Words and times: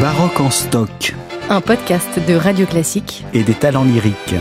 Baroque 0.00 0.40
en 0.40 0.50
stock 0.50 1.14
Un 1.50 1.60
podcast 1.60 2.08
de 2.26 2.34
Radio 2.34 2.66
Classique. 2.66 3.24
et 3.32 3.42
des 3.42 3.54
talents 3.54 3.84
lyriques. 3.84 4.34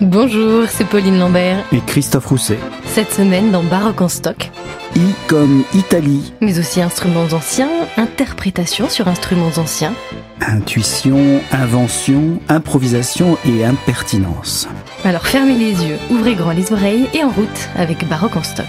Bonjour, 0.00 0.64
c'est 0.68 0.86
Pauline 0.86 1.18
Lambert. 1.18 1.58
Et 1.72 1.80
Christophe 1.86 2.26
Rousset. 2.26 2.58
Cette 2.86 3.12
semaine 3.12 3.50
dans 3.52 3.62
Baroque 3.62 4.00
en 4.00 4.08
stock, 4.08 4.50
I 4.96 5.00
comme 5.28 5.64
Italie. 5.74 6.32
mais 6.40 6.58
aussi 6.58 6.80
instruments 6.80 7.28
anciens, 7.32 7.68
interprétation 7.96 8.88
sur 8.88 9.08
instruments 9.08 9.52
anciens. 9.58 9.92
Intuition, 10.40 11.40
invention, 11.52 12.40
improvisation 12.48 13.36
et 13.44 13.64
impertinence. 13.64 14.66
Alors 15.04 15.26
fermez 15.26 15.54
les 15.54 15.84
yeux, 15.84 15.98
ouvrez 16.10 16.34
grand 16.34 16.52
les 16.52 16.72
oreilles 16.72 17.06
et 17.14 17.22
en 17.22 17.28
route 17.30 17.68
avec 17.76 18.08
Baroque 18.08 18.36
en 18.36 18.42
stock. 18.42 18.66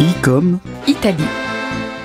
I 0.00 0.06
comme 0.22 0.58
Italie. 0.86 1.24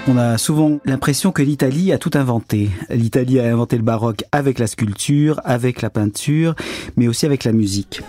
On 0.05 0.17
a 0.17 0.37
souvent 0.37 0.79
l'impression 0.83 1.31
que 1.31 1.41
l'Italie 1.41 1.93
a 1.93 1.97
tout 1.97 2.11
inventé. 2.15 2.69
L'Italie 2.89 3.39
a 3.39 3.45
inventé 3.45 3.77
le 3.77 3.83
baroque 3.83 4.25
avec 4.33 4.59
la 4.59 4.67
sculpture, 4.67 5.39
avec 5.45 5.81
la 5.81 5.89
peinture, 5.89 6.55
mais 6.97 7.07
aussi 7.07 7.25
avec 7.25 7.45
la 7.45 7.53
musique. 7.53 8.01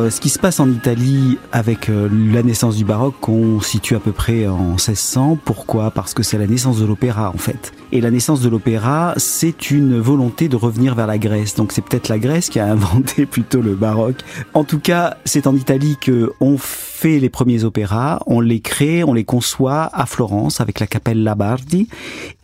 Euh, 0.00 0.08
ce 0.08 0.20
qui 0.20 0.30
se 0.30 0.38
passe 0.38 0.60
en 0.60 0.70
Italie 0.70 1.38
avec 1.52 1.90
euh, 1.90 2.08
la 2.32 2.42
naissance 2.42 2.76
du 2.76 2.84
baroque, 2.84 3.16
qu'on 3.20 3.60
situe 3.60 3.96
à 3.96 4.00
peu 4.00 4.12
près 4.12 4.46
en 4.46 4.70
1600. 4.70 5.38
Pourquoi? 5.44 5.90
Parce 5.90 6.14
que 6.14 6.22
c'est 6.22 6.38
la 6.38 6.46
naissance 6.46 6.78
de 6.80 6.86
l'opéra, 6.86 7.30
en 7.34 7.38
fait. 7.38 7.72
Et 7.92 8.00
la 8.00 8.10
naissance 8.10 8.40
de 8.40 8.48
l'opéra, 8.48 9.12
c'est 9.18 9.70
une 9.70 9.98
volonté 9.98 10.48
de 10.48 10.56
revenir 10.56 10.94
vers 10.94 11.06
la 11.06 11.18
Grèce. 11.18 11.54
Donc, 11.54 11.72
c'est 11.72 11.82
peut-être 11.82 12.08
la 12.08 12.18
Grèce 12.18 12.48
qui 12.48 12.58
a 12.60 12.66
inventé 12.72 13.26
plutôt 13.26 13.60
le 13.60 13.74
baroque. 13.74 14.22
En 14.54 14.64
tout 14.64 14.80
cas, 14.80 15.18
c'est 15.26 15.46
en 15.46 15.54
Italie 15.54 15.98
que 16.00 16.32
on 16.40 16.56
fait 16.56 16.89
les 17.04 17.28
premiers 17.30 17.64
opéras, 17.64 18.20
on 18.26 18.40
les 18.40 18.60
crée, 18.60 19.04
on 19.04 19.12
les 19.12 19.24
conçoit 19.24 19.90
à 19.92 20.06
Florence 20.06 20.60
avec 20.60 20.80
la 20.80 20.86
Capelle 20.86 21.22
Labardi. 21.22 21.88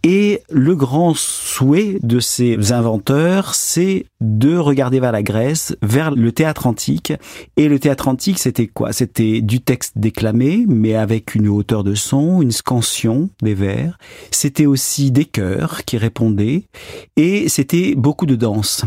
Et 0.02 0.42
le 0.50 0.74
grand 0.76 1.14
souhait 1.16 1.98
de 2.02 2.20
ces 2.20 2.72
inventeurs, 2.72 3.54
c'est 3.54 4.06
de 4.20 4.56
regarder 4.56 5.00
vers 5.00 5.12
la 5.12 5.22
Grèce, 5.22 5.76
vers 5.82 6.10
le 6.10 6.32
théâtre 6.32 6.66
antique. 6.66 7.12
Et 7.56 7.68
le 7.68 7.78
théâtre 7.78 8.08
antique, 8.08 8.38
c'était 8.38 8.68
quoi? 8.68 8.92
C'était 8.92 9.40
du 9.40 9.60
texte 9.60 9.94
déclamé, 9.96 10.64
mais 10.68 10.94
avec 10.94 11.34
une 11.34 11.48
hauteur 11.48 11.84
de 11.84 11.94
son, 11.94 12.40
une 12.40 12.52
scansion 12.52 13.30
des 13.42 13.54
vers. 13.54 13.98
C'était 14.30 14.66
aussi 14.66 15.10
des 15.10 15.24
chœurs 15.24 15.84
qui 15.84 15.98
répondaient. 15.98 16.62
Et 17.16 17.48
c'était 17.48 17.94
beaucoup 17.94 18.26
de 18.26 18.36
danse. 18.36 18.84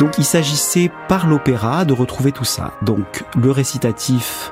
Donc 0.00 0.16
il 0.16 0.24
s'agissait 0.24 0.90
par 1.08 1.26
l'opéra 1.26 1.84
de 1.84 1.92
retrouver 1.92 2.32
tout 2.32 2.46
ça. 2.46 2.72
Donc 2.80 3.22
le 3.36 3.50
récitatif 3.50 4.50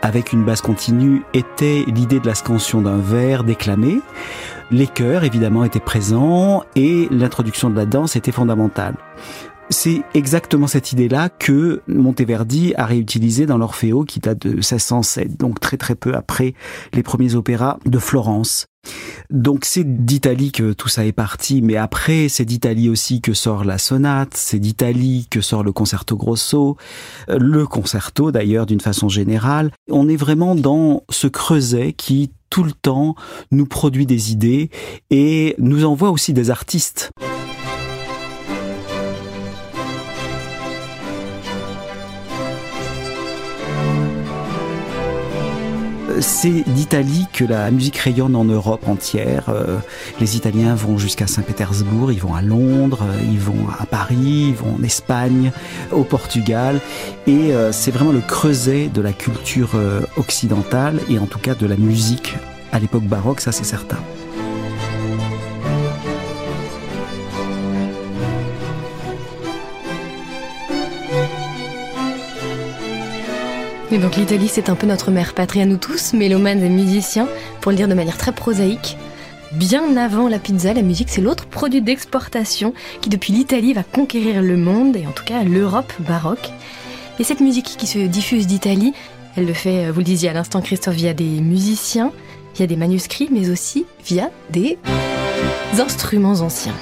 avec 0.00 0.32
une 0.32 0.42
basse 0.42 0.62
continue 0.62 1.22
était 1.34 1.84
l'idée 1.86 2.18
de 2.18 2.26
la 2.26 2.34
scansion 2.34 2.80
d'un 2.80 2.96
vers 2.96 3.44
déclamé. 3.44 4.00
Les 4.70 4.86
chœurs 4.86 5.24
évidemment 5.24 5.64
étaient 5.64 5.80
présents 5.80 6.64
et 6.76 7.08
l'introduction 7.10 7.68
de 7.68 7.76
la 7.76 7.84
danse 7.84 8.16
était 8.16 8.32
fondamentale. 8.32 8.94
C'est 9.68 10.02
exactement 10.14 10.68
cette 10.68 10.92
idée-là 10.92 11.28
que 11.28 11.82
Monteverdi 11.88 12.72
a 12.76 12.86
réutilisée 12.86 13.46
dans 13.46 13.58
l'Orfeo 13.58 14.04
qui 14.04 14.20
date 14.20 14.46
de 14.46 14.50
1607, 14.50 15.38
donc 15.38 15.58
très 15.58 15.76
très 15.76 15.96
peu 15.96 16.14
après 16.14 16.54
les 16.92 17.02
premiers 17.02 17.34
opéras 17.34 17.78
de 17.84 17.98
Florence. 17.98 18.66
Donc 19.28 19.64
c'est 19.64 20.04
d'Italie 20.04 20.52
que 20.52 20.72
tout 20.72 20.88
ça 20.88 21.04
est 21.04 21.12
parti, 21.12 21.62
mais 21.62 21.76
après 21.76 22.28
c'est 22.28 22.44
d'Italie 22.44 22.88
aussi 22.88 23.20
que 23.20 23.34
sort 23.34 23.64
la 23.64 23.78
sonate, 23.78 24.34
c'est 24.34 24.60
d'Italie 24.60 25.26
que 25.28 25.40
sort 25.40 25.64
le 25.64 25.72
concerto 25.72 26.16
grosso, 26.16 26.76
euh, 27.28 27.36
le 27.40 27.66
concerto 27.66 28.30
d'ailleurs 28.30 28.66
d'une 28.66 28.80
façon 28.80 29.08
générale. 29.08 29.72
On 29.90 30.08
est 30.08 30.16
vraiment 30.16 30.54
dans 30.54 31.02
ce 31.10 31.26
creuset 31.26 31.92
qui 31.92 32.30
tout 32.50 32.62
le 32.62 32.72
temps 32.72 33.16
nous 33.50 33.66
produit 33.66 34.06
des 34.06 34.30
idées 34.30 34.70
et 35.10 35.56
nous 35.58 35.84
envoie 35.84 36.10
aussi 36.10 36.32
des 36.32 36.50
artistes. 36.50 37.10
C'est 46.20 46.62
d'Italie 46.68 47.26
que 47.32 47.44
la 47.44 47.70
musique 47.70 47.96
rayonne 47.96 48.36
en 48.36 48.44
Europe 48.44 48.88
entière. 48.88 49.44
Euh, 49.48 49.78
les 50.20 50.36
Italiens 50.36 50.74
vont 50.74 50.98
jusqu'à 50.98 51.26
Saint-Pétersbourg, 51.26 52.12
ils 52.12 52.20
vont 52.20 52.34
à 52.34 52.42
Londres, 52.42 53.00
euh, 53.02 53.20
ils 53.30 53.38
vont 53.38 53.66
à 53.78 53.86
Paris, 53.86 54.48
ils 54.48 54.54
vont 54.54 54.76
en 54.78 54.82
Espagne, 54.82 55.52
au 55.92 56.04
Portugal. 56.04 56.80
Et 57.26 57.52
euh, 57.52 57.72
c'est 57.72 57.90
vraiment 57.90 58.12
le 58.12 58.20
creuset 58.20 58.88
de 58.92 59.00
la 59.00 59.12
culture 59.12 59.70
occidentale 60.16 61.00
et 61.08 61.18
en 61.18 61.26
tout 61.26 61.38
cas 61.38 61.54
de 61.54 61.66
la 61.66 61.76
musique 61.76 62.34
à 62.72 62.78
l'époque 62.78 63.04
baroque, 63.04 63.40
ça 63.40 63.52
c'est 63.52 63.64
certain. 63.64 63.98
Et 73.96 73.98
donc 73.98 74.16
l'Italie, 74.16 74.50
c'est 74.52 74.68
un 74.68 74.74
peu 74.74 74.86
notre 74.86 75.10
mère 75.10 75.32
patrie 75.32 75.62
à 75.62 75.64
nous 75.64 75.78
tous, 75.78 76.12
mélomanes 76.12 76.62
et 76.62 76.68
musiciens, 76.68 77.26
pour 77.62 77.72
le 77.72 77.78
dire 77.78 77.88
de 77.88 77.94
manière 77.94 78.18
très 78.18 78.30
prosaïque. 78.30 78.98
Bien 79.52 79.96
avant 79.96 80.28
la 80.28 80.38
pizza, 80.38 80.74
la 80.74 80.82
musique, 80.82 81.08
c'est 81.08 81.22
l'autre 81.22 81.46
produit 81.46 81.80
d'exportation 81.80 82.74
qui, 83.00 83.08
depuis 83.08 83.32
l'Italie, 83.32 83.72
va 83.72 83.84
conquérir 83.84 84.42
le 84.42 84.58
monde, 84.58 84.98
et 84.98 85.06
en 85.06 85.12
tout 85.12 85.24
cas 85.24 85.44
l'Europe 85.44 85.90
baroque. 86.00 86.50
Et 87.18 87.24
cette 87.24 87.40
musique 87.40 87.74
qui 87.78 87.86
se 87.86 88.00
diffuse 88.00 88.46
d'Italie, 88.46 88.92
elle 89.34 89.46
le 89.46 89.54
fait, 89.54 89.90
vous 89.90 90.00
le 90.00 90.04
disiez 90.04 90.28
à 90.28 90.34
l'instant, 90.34 90.60
Christophe, 90.60 90.96
via 90.96 91.14
des 91.14 91.40
musiciens, 91.40 92.12
via 92.54 92.66
des 92.66 92.76
manuscrits, 92.76 93.30
mais 93.32 93.48
aussi 93.48 93.86
via 94.04 94.28
des 94.50 94.76
instruments 95.80 96.42
anciens. 96.42 96.74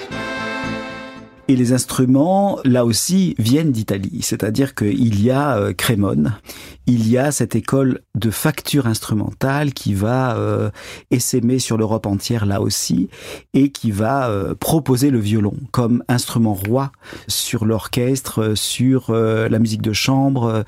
Et 1.47 1.56
les 1.56 1.72
instruments, 1.75 2.59
là 2.65 2.87
aussi, 2.87 3.34
viennent 3.38 3.71
d'Italie. 3.71 4.21
C'est-à-dire 4.22 4.75
qu'il 4.75 5.22
y 5.22 5.31
a 5.31 5.59
euh, 5.59 5.72
Crémone, 5.75 6.38
il 6.87 7.09
y 7.09 7.16
a 7.16 7.32
cette 7.32 7.56
école 7.56 8.00
de 8.15 8.31
facture 8.31 8.87
instrumentale 8.87 9.72
qui 9.72 9.94
va 9.94 10.37
euh, 10.37 10.71
essaimer 11.10 11.59
sur 11.59 11.78
l'Europe 11.78 12.06
entière, 12.06 12.47
là 12.47 12.60
aussi, 12.60 13.09
et 13.55 13.71
qui 13.71 13.91
va 13.91 14.28
euh, 14.28 14.55
proposer 14.55 15.10
le 15.10 15.19
violon 15.19 15.55
comme 15.71 16.05
instrument 16.09 16.55
roi 16.55 16.93
sur 17.27 17.65
l'orchestre, 17.65 18.55
sur 18.55 19.11
euh, 19.11 19.49
la 19.49 19.59
musique 19.59 19.82
de 19.82 19.93
chambre. 19.93 20.65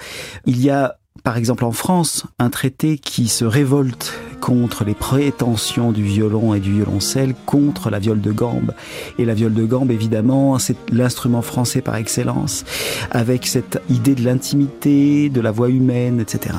Il 0.46 0.62
y 0.62 0.70
a 0.70 0.98
par 1.26 1.36
exemple 1.36 1.64
en 1.64 1.72
France, 1.72 2.24
un 2.38 2.50
traité 2.50 2.98
qui 2.98 3.26
se 3.26 3.44
révolte 3.44 4.14
contre 4.40 4.84
les 4.84 4.94
prétentions 4.94 5.90
du 5.90 6.04
violon 6.04 6.54
et 6.54 6.60
du 6.60 6.72
violoncelle 6.72 7.34
contre 7.46 7.90
la 7.90 7.98
viole 7.98 8.20
de 8.20 8.30
gambe. 8.30 8.72
Et 9.18 9.24
la 9.24 9.34
viole 9.34 9.52
de 9.52 9.64
gambe, 9.64 9.90
évidemment, 9.90 10.60
c'est 10.60 10.76
l'instrument 10.92 11.42
français 11.42 11.80
par 11.80 11.96
excellence, 11.96 12.64
avec 13.10 13.48
cette 13.48 13.82
idée 13.90 14.14
de 14.14 14.22
l'intimité, 14.22 15.28
de 15.28 15.40
la 15.40 15.50
voix 15.50 15.68
humaine, 15.68 16.20
etc. 16.20 16.54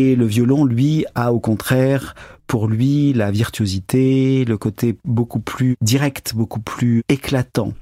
Et 0.00 0.14
le 0.14 0.26
violon, 0.26 0.64
lui, 0.64 1.04
a 1.16 1.32
au 1.32 1.40
contraire 1.40 2.14
pour 2.46 2.68
lui 2.68 3.12
la 3.12 3.32
virtuosité, 3.32 4.44
le 4.44 4.56
côté 4.56 4.96
beaucoup 5.04 5.40
plus 5.40 5.74
direct, 5.80 6.34
beaucoup 6.36 6.60
plus 6.60 7.02
éclatant. 7.08 7.72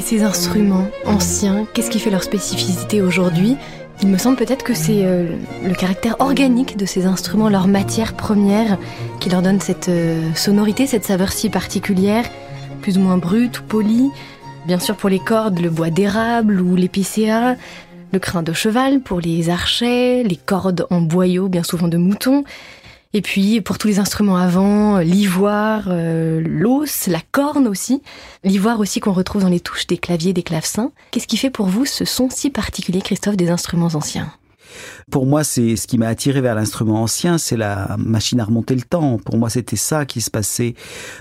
Ces 0.00 0.22
instruments 0.22 0.86
anciens, 1.06 1.66
qu'est-ce 1.72 1.90
qui 1.90 1.98
fait 1.98 2.10
leur 2.10 2.22
spécificité 2.22 3.02
aujourd'hui? 3.02 3.56
Il 4.02 4.08
me 4.08 4.16
semble 4.16 4.36
peut-être 4.36 4.64
que 4.64 4.72
c'est 4.72 5.04
euh, 5.04 5.26
le 5.62 5.74
caractère 5.74 6.16
organique 6.20 6.76
de 6.76 6.86
ces 6.86 7.04
instruments, 7.04 7.48
leur 7.48 7.68
matière 7.68 8.14
première, 8.14 8.78
qui 9.20 9.28
leur 9.28 9.42
donne 9.42 9.60
cette 9.60 9.88
euh, 9.90 10.32
sonorité, 10.34 10.86
cette 10.86 11.04
saveur 11.04 11.32
si 11.32 11.50
particulière, 11.50 12.24
plus 12.80 12.96
ou 12.96 13.00
moins 13.00 13.18
brute 13.18 13.60
ou 13.60 13.62
polie. 13.64 14.10
Bien 14.66 14.78
sûr 14.78 14.96
pour 14.96 15.10
les 15.10 15.18
cordes, 15.18 15.58
le 15.58 15.70
bois 15.70 15.90
d'érable 15.90 16.60
ou 16.60 16.76
l'épicéa, 16.76 17.56
le 18.12 18.18
crin 18.18 18.42
de 18.42 18.52
cheval 18.52 19.00
pour 19.00 19.20
les 19.20 19.50
archets, 19.50 20.22
les 20.22 20.36
cordes 20.36 20.86
en 20.90 21.00
boyau, 21.00 21.48
bien 21.48 21.62
souvent 21.62 21.88
de 21.88 21.96
mouton. 21.96 22.44
Et 23.12 23.22
puis 23.22 23.60
pour 23.60 23.78
tous 23.78 23.88
les 23.88 23.98
instruments 23.98 24.36
avant, 24.36 24.98
l'ivoire, 24.98 25.84
euh, 25.88 26.40
l'os, 26.44 27.08
la 27.08 27.20
corne 27.32 27.66
aussi. 27.66 28.02
L'ivoire 28.44 28.78
aussi 28.78 29.00
qu'on 29.00 29.12
retrouve 29.12 29.42
dans 29.42 29.48
les 29.48 29.60
touches 29.60 29.86
des 29.86 29.98
claviers, 29.98 30.32
des 30.32 30.44
clavecins. 30.44 30.92
Qu'est-ce 31.10 31.26
qui 31.26 31.36
fait 31.36 31.50
pour 31.50 31.66
vous 31.66 31.86
ce 31.86 32.04
son 32.04 32.30
si 32.30 32.50
particulier, 32.50 33.00
Christophe, 33.00 33.36
des 33.36 33.50
instruments 33.50 33.90
anciens? 33.94 34.32
Pour 35.10 35.26
moi, 35.26 35.42
c'est 35.42 35.74
ce 35.74 35.88
qui 35.88 35.98
m'a 35.98 36.06
attiré 36.06 36.40
vers 36.40 36.54
l'instrument 36.54 37.02
ancien, 37.02 37.38
c'est 37.38 37.56
la 37.56 37.96
machine 37.98 38.38
à 38.38 38.44
remonter 38.44 38.76
le 38.76 38.82
temps. 38.82 39.18
Pour 39.18 39.36
moi, 39.36 39.50
c'était 39.50 39.74
ça 39.74 40.06
qui 40.06 40.20
se 40.20 40.30
passait. 40.30 40.74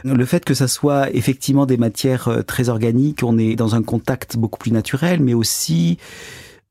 Le 0.04 0.26
fait 0.26 0.46
que 0.46 0.54
ça 0.54 0.68
soit 0.68 1.10
effectivement 1.16 1.66
des 1.66 1.78
matières 1.78 2.28
euh, 2.28 2.42
très 2.44 2.70
organiques, 2.70 3.22
on 3.24 3.40
est 3.40 3.56
dans 3.56 3.74
un 3.74 3.82
contact 3.82 4.38
beaucoup 4.38 4.60
plus 4.60 4.72
naturel, 4.72 5.22
mais 5.22 5.34
aussi 5.34 5.98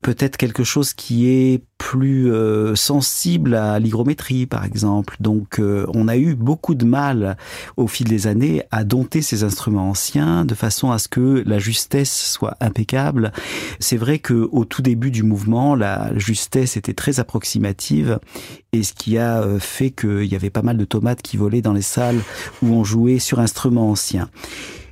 peut-être 0.01 0.37
quelque 0.37 0.63
chose 0.63 0.93
qui 0.93 1.29
est 1.29 1.61
plus 1.77 2.31
euh, 2.31 2.75
sensible 2.75 3.55
à 3.55 3.79
l'hygrométrie, 3.79 4.45
par 4.45 4.63
exemple. 4.63 5.15
Donc, 5.19 5.59
euh, 5.59 5.85
on 5.93 6.07
a 6.07 6.17
eu 6.17 6.35
beaucoup 6.35 6.75
de 6.75 6.85
mal 6.85 7.37
au 7.77 7.87
fil 7.87 8.07
des 8.07 8.27
années 8.27 8.63
à 8.71 8.83
dompter 8.83 9.21
ces 9.21 9.43
instruments 9.43 9.89
anciens 9.89 10.45
de 10.45 10.55
façon 10.55 10.91
à 10.91 10.99
ce 10.99 11.07
que 11.07 11.43
la 11.45 11.59
justesse 11.59 12.13
soit 12.13 12.55
impeccable. 12.61 13.31
C'est 13.79 13.97
vrai 13.97 14.19
que 14.19 14.47
au 14.51 14.65
tout 14.65 14.81
début 14.81 15.11
du 15.11 15.23
mouvement, 15.23 15.75
la 15.75 16.17
justesse 16.17 16.77
était 16.77 16.93
très 16.93 17.19
approximative 17.19 18.19
et 18.71 18.83
ce 18.83 18.93
qui 18.93 19.17
a 19.17 19.41
euh, 19.41 19.59
fait 19.59 19.91
qu'il 19.91 20.25
y 20.25 20.35
avait 20.35 20.49
pas 20.49 20.61
mal 20.61 20.77
de 20.77 20.85
tomates 20.85 21.21
qui 21.21 21.37
volaient 21.37 21.61
dans 21.61 21.73
les 21.73 21.81
salles 21.81 22.21
où 22.61 22.67
on 22.67 22.83
jouait 22.83 23.19
sur 23.19 23.39
instruments 23.39 23.89
anciens. 23.89 24.29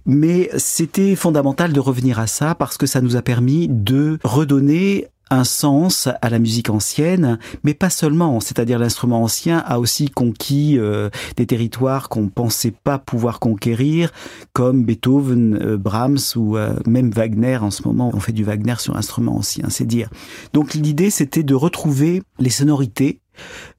Mais 0.07 0.50
c'était 0.57 1.15
fondamental 1.15 1.74
de 1.74 1.80
revenir 1.81 2.18
à 2.18 2.27
ça 2.27 2.56
parce 2.56 2.77
que 2.77 2.86
ça 2.86 3.01
nous 3.01 3.18
a 3.18 3.21
permis 3.21 3.68
de 3.69 4.18
redonner 4.24 5.07
un 5.30 5.44
sens 5.44 6.07
à 6.21 6.30
la 6.30 6.39
musique 6.39 6.69
ancienne, 6.69 7.38
mais 7.63 7.74
pas 7.74 7.89
seulement. 7.89 8.39
C'est-à-dire 8.39 8.80
l'instrument 8.80 9.21
ancien 9.21 9.59
a 9.59 9.80
aussi 9.80 10.09
conquis 10.09 10.77
euh, 10.77 11.09
des 11.36 11.45
territoires 11.45 12.09
qu'on 12.09 12.30
pensait 12.30 12.71
pas 12.71 12.98
pouvoir 12.98 13.39
conquérir, 13.39 14.12
comme 14.54 14.86
Beethoven, 14.86 15.59
euh, 15.62 15.77
Brahms 15.77 16.18
ou 16.38 16.57
euh, 16.57 16.74
même 16.86 17.12
Wagner. 17.12 17.57
En 17.57 17.71
ce 17.71 17.83
moment, 17.86 18.12
on 18.13 18.19
fait 18.21 18.31
du 18.31 18.45
Wagner 18.45 18.75
sur 18.80 18.95
instrument 18.95 19.36
ancien, 19.36 19.69
c'est 19.69 19.86
dire. 19.86 20.09
Donc 20.54 20.74
l'idée, 20.74 21.09
c'était 21.09 21.44
de 21.44 21.56
retrouver 21.56 22.24
les 22.39 22.50
sonorités 22.50 23.19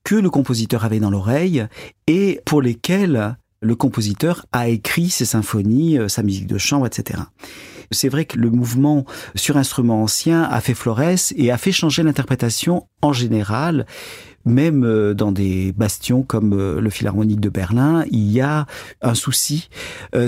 que 0.05 0.15
le 0.15 0.31
compositeur 0.31 0.85
avait 0.85 1.01
dans 1.01 1.11
l'oreille 1.11 1.67
et 2.07 2.41
pour 2.45 2.63
lesquelles 2.63 3.37
le 3.61 3.75
compositeur 3.75 4.47
a 4.53 4.69
écrit 4.69 5.11
ses 5.11 5.25
symphonies, 5.25 5.99
euh, 5.99 6.09
sa 6.09 6.23
musique 6.23 6.47
de 6.47 6.59
chambre, 6.59 6.87
etc. 6.87 7.23
C'est 7.91 8.09
vrai 8.09 8.27
que 8.27 8.39
le 8.39 8.51
mouvement 8.51 9.05
sur 9.35 9.57
instrument 9.57 10.03
ancien 10.03 10.43
a 10.43 10.61
fait 10.61 10.75
florès 10.75 11.33
et 11.37 11.51
a 11.51 11.59
fait 11.59 11.73
changer 11.73 12.03
l'interprétation 12.03 12.87
en 13.03 13.13
général. 13.13 13.87
Même 14.45 14.85
euh, 14.85 15.15
dans 15.15 15.33
des 15.33 15.73
bastions 15.73 16.23
comme 16.23 16.53
euh, 16.53 16.81
le 16.81 16.91
Philharmonique 16.91 17.41
de 17.41 17.49
Berlin, 17.49 18.05
il 18.11 18.31
y 18.31 18.41
a 18.41 18.67
un 19.03 19.15
souci 19.15 19.69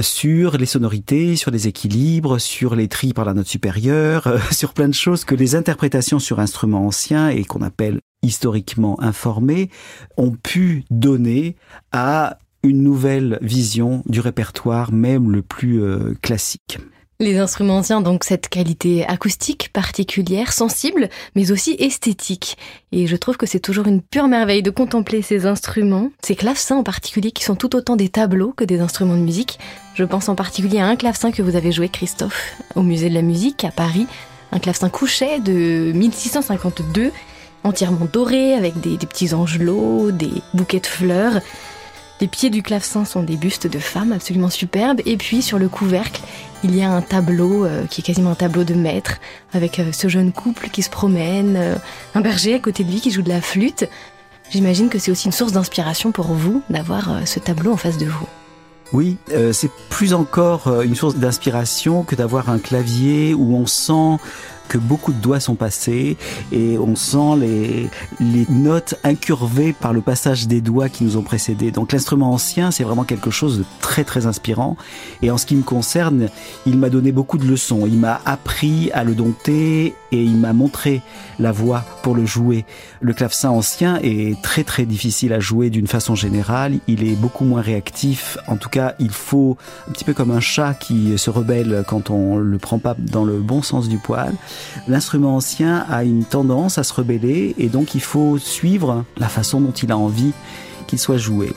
sur 0.03 0.57
les 0.59 0.67
sonorités, 0.67 1.37
sur 1.37 1.51
les 1.51 1.69
équilibres, 1.69 2.41
sur 2.41 2.75
les 2.75 2.89
tris 2.89 3.13
par 3.13 3.25
la 3.25 3.35
note 3.35 3.47
supérieure, 3.47 4.41
sur 4.51 4.75
plein 4.75 4.89
de 4.89 4.95
choses 4.95 5.25
que 5.25 5.35
les 5.35 5.55
interprétations 5.55 6.19
sur 6.19 6.41
instruments 6.41 6.87
anciens 6.87 7.29
et 7.29 7.45
qu'on 7.45 7.63
appelle 7.63 8.01
historiquement 8.23 9.01
informés 9.01 9.71
ont 10.17 10.33
pu 10.33 10.85
donner 10.91 11.57
à 11.93 12.39
une 12.63 12.83
nouvelle 12.83 13.39
vision 13.41 14.03
du 14.07 14.21
répertoire, 14.21 14.93
même 14.93 15.31
le 15.31 15.43
plus 15.43 15.83
euh, 15.83 16.15
classique. 16.23 16.79
Les 17.21 17.37
instruments 17.37 17.77
anciens 17.77 18.01
donc 18.01 18.25
cette 18.25 18.49
qualité 18.49 19.07
acoustique 19.07 19.71
particulière, 19.75 20.55
sensible, 20.55 21.11
mais 21.37 21.53
aussi 21.53 21.77
esthétique. 21.79 22.57
Et 22.93 23.07
je 23.07 23.15
trouve 23.15 23.37
que 23.37 23.45
c'est 23.45 23.61
toujours 23.61 23.87
une 23.87 24.01
pure 24.01 24.27
merveille 24.27 24.63
de 24.63 24.71
contempler 24.71 25.21
ces 25.21 25.45
instruments, 25.45 26.11
ces 26.25 26.35
clavecins 26.35 26.79
en 26.79 26.83
particulier 26.83 27.31
qui 27.31 27.45
sont 27.45 27.57
tout 27.57 27.77
autant 27.77 27.97
des 27.97 28.09
tableaux 28.09 28.55
que 28.57 28.65
des 28.65 28.81
instruments 28.81 29.19
de 29.19 29.23
musique. 29.23 29.59
Je 29.95 30.05
pense 30.05 30.31
en 30.31 30.35
particulier 30.35 30.79
à 30.79 30.87
un 30.87 30.97
clavecin 30.97 31.31
que 31.31 31.43
vous 31.43 31.57
avez 31.57 31.73
joué, 31.73 31.91
Christophe, 31.91 32.55
au 32.75 32.83
Musée 32.83 33.11
de 33.11 33.15
la 33.15 33.21
musique 33.21 33.65
à 33.65 33.71
Paris, 33.71 34.07
un 34.51 34.59
clavecin 34.59 34.89
couchet 34.89 35.41
de 35.41 35.93
1652, 35.93 37.13
entièrement 37.65 38.09
doré 38.11 38.55
avec 38.55 38.81
des 38.81 38.97
petits 38.97 39.35
angelots, 39.35 40.11
des 40.11 40.33
bouquets 40.55 40.81
de 40.81 40.87
fleurs. 40.87 41.41
Les 42.21 42.29
pieds 42.29 42.51
du 42.51 42.63
clavecin 42.63 43.07
sont 43.07 43.23
des 43.23 43.37
bustes 43.37 43.67
de 43.67 43.79
femmes 43.79 44.13
absolument 44.13 44.51
superbes. 44.51 45.01
Et 45.07 45.17
puis 45.17 45.41
sur 45.41 45.59
le 45.59 45.69
couvercle, 45.69 46.21
il 46.63 46.77
y 46.77 46.83
a 46.83 46.91
un 46.91 47.01
tableau 47.01 47.65
euh, 47.65 47.87
qui 47.87 48.03
est 48.03 48.05
quasiment 48.05 48.33
un 48.33 48.35
tableau 48.35 48.65
de 48.65 48.75
maître, 48.75 49.17
avec 49.55 49.79
euh, 49.79 49.91
ce 49.93 50.09
jeune 50.09 50.31
couple 50.31 50.69
qui 50.69 50.83
se 50.83 50.91
promène, 50.91 51.57
euh, 51.57 51.77
un 52.15 52.21
berger 52.21 52.55
à 52.55 52.59
côté 52.59 52.85
de 52.85 52.91
lui 52.91 53.01
qui 53.01 53.11
joue 53.11 53.23
de 53.23 53.31
la 53.31 53.41
flûte. 53.41 53.89
J'imagine 54.51 54.91
que 54.91 54.99
c'est 54.99 55.11
aussi 55.11 55.27
une 55.27 55.33
source 55.33 55.53
d'inspiration 55.53 56.13
pour 56.13 56.27
vous 56.27 56.63
d'avoir 56.69 57.21
ce 57.25 57.39
tableau 57.39 57.73
en 57.73 57.77
face 57.77 57.99
de 57.99 58.07
vous. 58.07 58.27
Oui, 58.93 59.17
c'est 59.53 59.71
plus 59.89 60.13
encore 60.13 60.83
une 60.83 60.97
source 60.97 61.15
d'inspiration 61.15 62.03
que 62.03 62.17
d'avoir 62.17 62.51
un 62.51 62.59
clavier 62.59 63.33
où 63.33 63.55
on 63.55 63.67
sent 63.67 64.21
que 64.71 64.79
beaucoup 64.79 65.13
de 65.13 65.21
doigts 65.21 65.41
sont 65.41 65.57
passés 65.57 66.17
et 66.53 66.79
on 66.79 66.95
sent 66.95 67.37
les, 67.41 67.91
les 68.21 68.47
notes 68.49 68.95
incurvées 69.03 69.73
par 69.73 69.93
le 69.93 70.01
passage 70.01 70.47
des 70.47 70.61
doigts 70.61 70.89
qui 70.89 71.03
nous 71.03 71.17
ont 71.17 71.23
précédés. 71.23 71.73
Donc 71.73 71.93
l'instrument 71.93 72.33
ancien, 72.33 72.71
c'est 72.71 72.85
vraiment 72.85 73.03
quelque 73.03 73.33
chose 73.33 73.59
de 73.59 73.65
très 73.81 74.05
très 74.05 74.27
inspirant. 74.27 74.77
Et 75.23 75.31
en 75.33 75.39
ce 75.39 75.45
qui 75.45 75.57
me 75.57 75.65
concerne, 75.65 76.29
il 76.67 76.79
m'a 76.79 76.89
donné 76.89 77.11
beaucoup 77.11 77.37
de 77.37 77.47
leçons. 77.47 77.85
Il 77.85 77.99
m'a 77.99 78.21
appris 78.25 78.93
à 78.93 79.03
le 79.03 79.17
dompter 79.17 79.97
et 80.13 80.23
il 80.23 80.37
m'a 80.37 80.53
montré 80.53 81.03
la 81.41 81.51
voie 81.51 81.85
pour 82.05 82.15
le 82.15 82.25
jouer. 82.25 82.65
Le 83.01 83.13
clavecin 83.13 83.51
ancien 83.51 83.99
est 84.03 84.41
très 84.41 84.63
très 84.63 84.87
difficile 84.87 85.33
à 85.33 85.41
jouer 85.41 85.71
d'une 85.71 85.89
façon 85.89 86.15
générale. 86.15 86.79
Il 86.87 87.03
est 87.03 87.17
beaucoup 87.17 87.45
moins 87.45 87.61
réactif. 87.61 88.39
En 88.47 88.57
tout 88.57 88.69
cas, 88.69 88.95
il 89.01 89.11
faut 89.11 89.57
un 89.89 89.93
petit 89.93 90.05
peu 90.05 90.15
comme 90.15 90.31
un 90.31 90.41
chat 90.41 90.75
qui 90.75 91.19
se 91.19 91.29
rebelle 91.29 91.83
quand 91.89 92.11
on 92.11 92.37
le 92.37 92.59
prend 92.59 92.79
pas 92.79 92.95
dans 92.97 93.25
le 93.25 93.39
bon 93.39 93.63
sens 93.63 93.89
du 93.89 93.99
poil. 93.99 94.33
L'instrument 94.89 95.37
ancien 95.37 95.85
a 95.89 96.05
une 96.05 96.25
tendance 96.25 96.79
à 96.79 96.85
se 96.85 96.93
rebeller 96.93 97.55
et 97.59 97.69
donc 97.69 97.95
il 97.95 98.01
faut 98.01 98.39
suivre 98.39 99.05
la 99.17 99.29
façon 99.29 99.61
dont 99.61 99.73
il 99.73 99.93
a 99.93 99.99
envie 99.99 100.33
qu'il 100.87 100.99
soit 100.99 101.19
joué. 101.19 101.53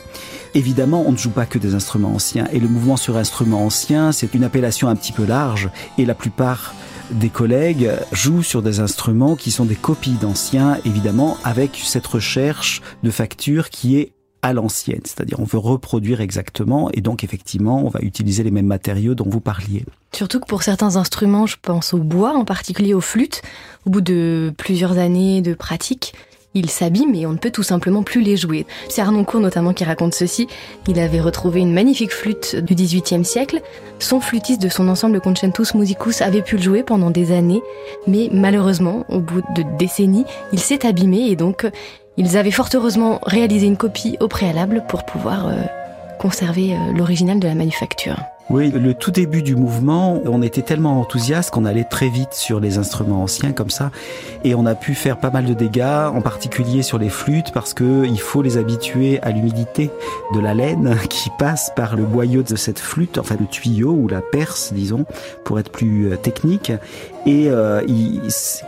Évidemment, 0.56 1.04
on 1.08 1.12
ne 1.12 1.18
joue 1.18 1.32
pas 1.32 1.48
que 1.48 1.58
des 1.58 1.74
instruments 1.74 2.14
anciens 2.14 2.48
et 2.52 2.60
le 2.60 2.68
mouvement 2.68 2.98
sur 2.98 3.18
instruments 3.18 3.66
anciens, 3.66 4.12
c'est 4.12 4.34
une 4.36 4.44
appellation 4.44 4.88
un 4.88 4.96
petit 4.96 5.12
peu 5.12 5.26
large 5.26 5.70
et 5.98 6.06
la 6.06 6.14
plupart 6.14 6.76
des 7.12 7.30
collègues 7.30 7.92
jouent 8.12 8.44
sur 8.44 8.62
des 8.62 8.80
instruments 8.80 9.36
qui 9.36 9.52
sont 9.52 9.66
des 9.66 9.76
copies 9.76 10.18
d'anciens, 10.22 10.78
évidemment, 10.86 11.38
avec 11.44 11.82
cette 11.84 12.08
recherche 12.08 12.82
de 13.04 13.12
facture 13.12 13.70
qui 13.70 13.98
est 13.98 14.13
à 14.44 14.54
l'ancienne, 14.54 15.02
c'est-à-dire 15.06 15.40
on 15.40 15.46
veut 15.46 15.58
reproduire 15.58 16.22
exactement 16.22 16.90
et 16.94 17.02
donc 17.02 17.24
effectivement 17.24 17.84
on 17.84 17.90
va 17.90 18.02
utiliser 18.02 18.44
les 18.44 18.52
mêmes 18.52 18.68
matériaux 18.68 19.16
dont 19.16 19.28
vous 19.28 19.40
parliez. 19.40 19.86
Surtout 20.14 20.40
que 20.40 20.46
pour 20.46 20.62
certains 20.62 20.98
instruments, 20.98 21.48
je 21.48 21.56
pense 21.60 21.94
au 21.94 21.98
bois, 21.98 22.36
en 22.36 22.46
particulier 22.46 22.94
aux 22.94 23.02
flûtes, 23.02 23.42
au 23.88 23.90
bout 23.90 24.02
de 24.02 24.54
plusieurs 24.58 25.00
années 25.00 25.42
de 25.42 25.54
pratique, 25.54 26.14
ils 26.56 26.70
s'abîment 26.70 27.16
et 27.16 27.26
on 27.26 27.32
ne 27.32 27.38
peut 27.38 27.50
tout 27.50 27.64
simplement 27.64 28.04
plus 28.04 28.22
les 28.22 28.38
jouer. 28.38 28.66
C'est 28.90 29.02
Arnoncourt 29.02 29.40
notamment 29.40 29.74
qui 29.74 29.84
raconte 29.84 30.14
ceci. 30.14 30.48
Il 30.88 31.00
avait 31.00 31.20
retrouvé 31.20 31.62
une 31.62 31.74
magnifique 31.74 32.12
flûte 32.12 32.56
du 32.58 32.76
XVIIIe 32.76 33.26
siècle. 33.26 33.62
Son 33.98 34.20
flûtiste 34.20 34.62
de 34.62 34.70
son 34.70 34.88
ensemble 34.88 35.20
Concentus 35.20 35.74
Musicus 35.74 36.22
avait 36.22 36.42
pu 36.42 36.58
le 36.58 36.62
jouer 36.62 36.84
pendant 36.84 37.10
des 37.10 37.32
années, 37.32 37.64
mais 38.06 38.30
malheureusement, 38.32 39.06
au 39.10 39.20
bout 39.20 39.42
de 39.56 39.64
décennies, 39.80 40.26
il 40.52 40.60
s'est 40.60 40.86
abîmé 40.86 41.30
et 41.30 41.36
donc 41.36 41.66
Ils 42.16 42.38
avaient 42.38 42.52
fort 42.52 42.70
heureusement 42.74 43.20
réalisé 43.24 43.66
une 43.66 43.78
copie 43.78 44.18
au 44.20 44.28
préalable 44.28 44.84
pour 44.88 45.04
pouvoir 45.04 45.48
euh, 45.48 45.56
conserver 46.20 46.74
euh, 46.74 46.78
l'original 46.96 47.40
de 47.40 47.48
la 47.48 47.56
manufacture. 47.56 48.18
Oui, 48.50 48.72
le 48.72 48.94
tout 48.94 49.10
début 49.10 49.42
du 49.42 49.56
mouvement, 49.56 50.22
on 50.26 50.42
était 50.42 50.62
tellement 50.62 51.00
enthousiaste 51.00 51.50
qu'on 51.50 51.64
allait 51.64 51.86
très 51.86 52.10
vite 52.10 52.34
sur 52.34 52.60
les 52.60 52.78
instruments 52.78 53.24
anciens 53.24 53.54
comme 53.54 53.70
ça, 53.70 53.90
et 54.44 54.54
on 54.54 54.66
a 54.66 54.76
pu 54.76 54.96
faire 54.96 55.18
pas 55.18 55.32
mal 55.32 55.46
de 55.46 55.54
dégâts, 55.54 56.10
en 56.14 56.22
particulier 56.22 56.84
sur 56.84 57.00
les 57.00 57.10
flûtes, 57.10 57.52
parce 57.54 57.74
que 57.74 58.06
il 58.06 58.20
faut 58.20 58.42
les 58.42 58.58
habituer 58.58 59.22
à 59.22 59.32
l'humidité 59.32 59.90
de 60.36 60.40
la 60.42 60.54
laine 60.54 60.98
qui 61.10 61.30
passe 61.40 61.72
par 61.74 61.96
le 61.96 62.04
boyau 62.04 62.44
de 62.44 62.58
cette 62.58 62.80
flûte, 62.80 63.18
enfin 63.18 63.38
le 63.40 63.48
tuyau 63.48 63.92
ou 63.92 64.10
la 64.10 64.22
perce, 64.22 64.74
disons, 64.74 65.06
pour 65.46 65.58
être 65.58 65.72
plus 65.72 66.12
euh, 66.12 66.18
technique. 66.18 66.74
Et 67.26 67.50
euh, 67.50 67.82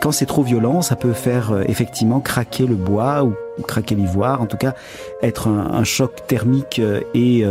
quand 0.02 0.12
c'est 0.12 0.26
trop 0.26 0.44
violent, 0.44 0.82
ça 0.82 0.96
peut 0.96 1.14
faire 1.14 1.52
euh, 1.52 1.64
effectivement 1.68 2.22
craquer 2.22 2.66
le 2.66 2.76
bois 2.76 3.24
ou 3.24 3.34
craquer 3.64 3.96
l'ivoire, 3.96 4.42
en 4.42 4.46
tout 4.46 4.58
cas 4.58 4.74
être 5.22 5.48
un, 5.48 5.84
choc 5.84 6.26
thermique 6.28 6.80
euh, 6.80 7.02
et 7.14 7.46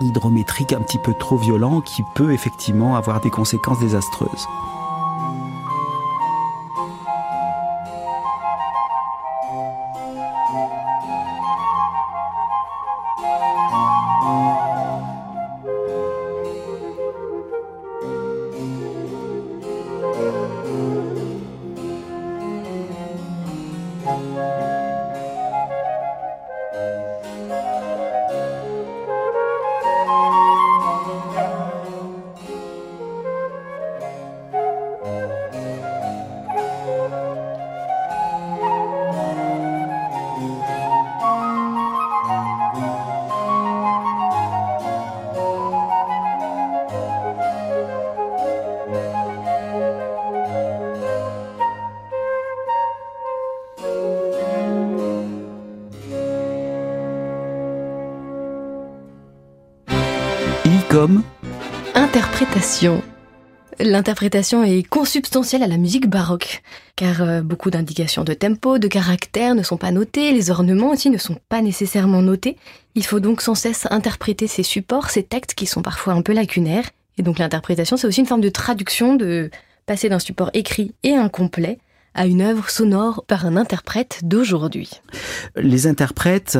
hydrométrique 0.00 0.72
un 0.72 0.82
petit 0.82 0.98
peu 1.04 1.12
trop 1.18 1.36
violent 1.36 1.80
qui 1.80 2.02
peut 2.14 2.32
effectivement 2.32 2.96
avoir 2.96 3.20
des 3.20 3.30
conséquences 3.30 3.80
désastreuses. 3.80 4.46
Comme 60.90 61.22
Interprétation. 61.94 63.00
L'interprétation 63.78 64.64
est 64.64 64.82
consubstantielle 64.82 65.62
à 65.62 65.68
la 65.68 65.76
musique 65.76 66.08
baroque, 66.08 66.62
car 66.96 67.22
euh, 67.22 67.42
beaucoup 67.42 67.70
d'indications 67.70 68.24
de 68.24 68.34
tempo, 68.34 68.78
de 68.78 68.88
caractère 68.88 69.54
ne 69.54 69.62
sont 69.62 69.76
pas 69.76 69.92
notées, 69.92 70.32
les 70.32 70.50
ornements 70.50 70.90
aussi 70.90 71.08
ne 71.08 71.16
sont 71.16 71.38
pas 71.48 71.62
nécessairement 71.62 72.22
notés. 72.22 72.56
Il 72.96 73.06
faut 73.06 73.20
donc 73.20 73.40
sans 73.40 73.54
cesse 73.54 73.86
interpréter 73.90 74.48
ces 74.48 74.64
supports, 74.64 75.10
ces 75.10 75.22
textes 75.22 75.54
qui 75.54 75.66
sont 75.66 75.80
parfois 75.80 76.14
un 76.14 76.22
peu 76.22 76.32
lacunaires. 76.32 76.90
Et 77.18 77.22
donc 77.22 77.38
l'interprétation, 77.38 77.96
c'est 77.96 78.08
aussi 78.08 78.20
une 78.20 78.26
forme 78.26 78.40
de 78.40 78.48
traduction, 78.48 79.14
de 79.14 79.48
passer 79.86 80.08
d'un 80.08 80.18
support 80.18 80.50
écrit 80.54 80.92
et 81.04 81.14
incomplet 81.14 81.78
à 82.14 82.26
une 82.26 82.42
œuvre 82.42 82.68
sonore 82.68 83.24
par 83.28 83.46
un 83.46 83.56
interprète 83.56 84.20
d'aujourd'hui. 84.24 84.90
Les 85.56 85.86
interprètes 85.86 86.58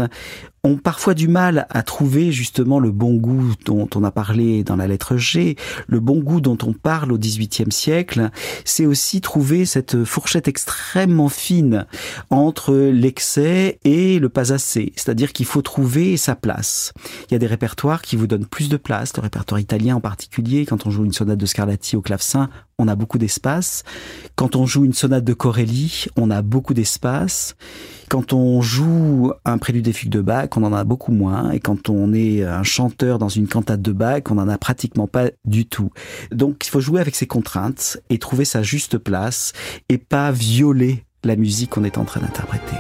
ont 0.63 0.77
parfois 0.77 1.15
du 1.15 1.29
mal 1.29 1.67
à 1.71 1.83
trouver 1.83 2.33
justement 2.33 2.79
le 2.79 2.91
bon 2.91 3.15
goût 3.15 3.55
dont 3.65 3.89
on 3.95 4.05
a 4.05 4.11
parlé 4.11 4.63
dans 4.63 4.77
la 4.77 4.87
lettre 4.87 5.17
G, 5.17 5.57
le 5.87 6.01
bon 6.01 6.21
goût 6.21 6.41
dont 6.41 6.59
on 6.63 6.73
parle 6.73 7.13
au 7.13 7.19
XVIIIe 7.19 7.73
siècle, 7.73 8.31
c'est 8.65 8.87
aussi 8.87 9.21
trouver 9.21 9.65
cette 9.65 10.05
fourchette 10.05 10.49
extrêmement 10.49 11.29
fine 11.29 11.87
entre 12.29 12.75
l'excès 12.75 13.79
et 13.85 14.19
le 14.19 14.29
pas 14.29 14.53
assez. 14.53 14.93
C'est-à-dire 14.97 15.33
qu'il 15.33 15.47
faut 15.47 15.63
trouver 15.63 16.17
sa 16.17 16.35
place. 16.35 16.93
Il 17.29 17.33
y 17.33 17.37
a 17.37 17.39
des 17.39 17.47
répertoires 17.47 18.03
qui 18.03 18.17
vous 18.17 18.27
donnent 18.27 18.47
plus 18.47 18.69
de 18.69 18.77
place, 18.77 19.17
le 19.17 19.23
répertoire 19.23 19.61
italien 19.61 19.97
en 19.97 20.01
particulier, 20.01 20.67
quand 20.67 20.87
on 20.87 20.91
joue 20.91 21.05
une 21.05 21.13
sonate 21.13 21.39
de 21.39 21.47
Scarlatti 21.47 21.97
au 21.97 22.03
clavecin, 22.03 22.51
on 22.79 22.89
a 22.89 22.95
beaucoup 22.95 23.19
d'espace. 23.19 23.83
Quand 24.37 24.57
on 24.57 24.67
joue 24.67 24.85
une 24.85 24.95
sonate 24.95 25.25
de 25.25 25.35
Corelli, 25.35 26.07
on 26.17 26.31
a 26.31 26.43
beaucoup 26.43 26.75
d'espace. 26.75 27.55
Quand 28.11 28.33
on 28.33 28.61
joue 28.61 29.33
un 29.45 29.57
prélude 29.57 29.85
des 29.85 29.93
fugues 29.93 30.11
de 30.11 30.21
Bach, 30.21 30.49
on 30.57 30.65
en 30.65 30.73
a 30.73 30.83
beaucoup 30.83 31.13
moins. 31.13 31.53
Et 31.53 31.61
quand 31.61 31.89
on 31.91 32.13
est 32.13 32.43
un 32.43 32.65
chanteur 32.65 33.21
dans 33.21 33.29
une 33.29 33.47
cantate 33.47 33.81
de 33.81 33.93
Bach, 33.93 34.23
on 34.31 34.35
n'en 34.35 34.49
a 34.49 34.59
pratiquement 34.59 35.07
pas 35.07 35.31
du 35.45 35.65
tout. 35.65 35.93
Donc 36.33 36.67
il 36.67 36.71
faut 36.71 36.81
jouer 36.81 37.01
avec 37.01 37.15
ses 37.15 37.29
contraintes 37.29 38.03
et 38.11 38.19
trouver 38.19 38.45
sa 38.45 38.65
juste 38.65 38.99
place 38.99 39.53
et 39.89 39.97
pas 39.97 40.33
violer 40.33 41.05
la 41.23 41.37
musique 41.37 41.71
qu'on 41.71 41.85
est 41.85 41.99
en 41.99 42.05
train 42.05 42.21
d'interpréter. 42.21 42.75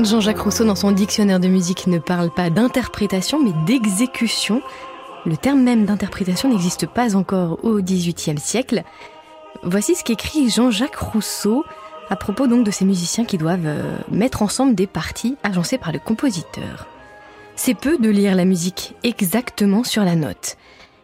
Jean-Jacques 0.00 0.40
Rousseau, 0.40 0.64
dans 0.64 0.74
son 0.74 0.90
dictionnaire 0.90 1.38
de 1.38 1.46
musique, 1.46 1.86
ne 1.86 1.98
parle 1.98 2.34
pas 2.34 2.50
d'interprétation, 2.50 3.40
mais 3.40 3.52
d'exécution. 3.66 4.62
Le 5.26 5.36
terme 5.38 5.62
même 5.62 5.86
d'interprétation 5.86 6.50
n'existe 6.50 6.86
pas 6.86 7.16
encore 7.16 7.64
au 7.64 7.80
XVIIIe 7.80 8.38
siècle. 8.38 8.82
Voici 9.62 9.94
ce 9.94 10.04
qu'écrit 10.04 10.50
Jean-Jacques 10.50 10.96
Rousseau 10.96 11.64
à 12.10 12.16
propos 12.16 12.46
donc 12.46 12.66
de 12.66 12.70
ces 12.70 12.84
musiciens 12.84 13.24
qui 13.24 13.38
doivent 13.38 13.64
euh, 13.64 13.96
mettre 14.10 14.42
ensemble 14.42 14.74
des 14.74 14.86
parties 14.86 15.36
agencées 15.42 15.78
par 15.78 15.92
le 15.92 15.98
compositeur. 15.98 16.86
C'est 17.56 17.74
peu 17.74 17.96
de 17.96 18.10
lire 18.10 18.34
la 18.34 18.44
musique 18.44 18.94
exactement 19.02 19.84
sur 19.84 20.04
la 20.04 20.14
note. 20.14 20.58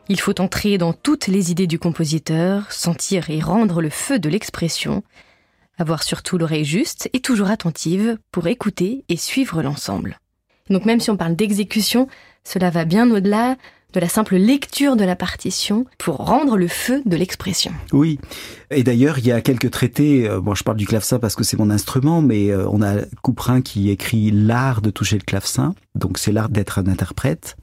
Il 0.09 0.21
faut 0.21 0.39
entrer 0.41 0.77
dans 0.77 0.93
toutes 0.93 1.27
les 1.27 1.51
idées 1.51 1.67
du 1.67 1.79
compositeur, 1.79 2.71
sentir 2.73 3.31
et 3.31 3.41
rendre 3.41 3.81
le 3.81 3.89
feu 3.89 4.19
de 4.19 4.29
l'expression, 4.29 5.03
avoir 5.79 6.03
surtout 6.03 6.37
l'oreille 6.37 6.65
juste 6.67 7.09
et 7.15 7.21
toujours 7.21 7.49
attentive 7.49 8.19
pour 8.33 8.49
écouter 8.49 9.05
et 9.09 9.17
suivre 9.17 9.63
l'ensemble. 9.63 10.19
Donc 10.69 10.85
même 10.85 11.01
si 11.01 11.11
on 11.11 11.17
parle 11.17 11.37
d'exécution, 11.37 12.09
cela 12.45 12.69
va 12.71 12.85
bien 12.85 13.11
au-delà 13.11 13.57
de 13.93 14.01
la 14.01 14.09
simple 14.09 14.37
lecture 14.37 14.97
de 14.97 15.05
la 15.05 15.17
partition 15.17 15.87
pour 15.99 16.17
rendre 16.17 16.57
le 16.57 16.69
feu 16.69 17.03
de 17.07 17.17
l'expression. 17.17 17.73
Oui, 17.93 18.19
et 18.71 18.83
d'ailleurs 18.83 19.19
il 19.19 19.27
y 19.27 19.33
a 19.33 19.41
quelques 19.41 19.71
traités, 19.71 20.29
euh, 20.29 20.41
bon 20.41 20.55
je 20.55 20.65
parle 20.65 20.77
du 20.77 20.87
clavecin 20.87 21.19
parce 21.19 21.35
que 21.35 21.45
c'est 21.45 21.59
mon 21.59 21.71
instrument, 21.71 22.23
mais 22.23 22.51
euh, 22.51 22.69
on 22.69 22.83
a 22.83 23.03
Couperin 23.23 23.63
qui 23.63 23.91
écrit 23.91 24.31
l'art 24.31 24.81
de 24.83 24.91
toucher 24.91 25.17
le 25.17 25.25
clavecin, 25.25 25.75
donc 25.95 26.19
c'est 26.19 26.33
l'art 26.33 26.49
d'être 26.49 26.79
un 26.79 26.87
interprète. 26.87 27.57